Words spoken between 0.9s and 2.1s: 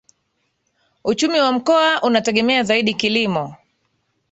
Uchumi wa Mkoa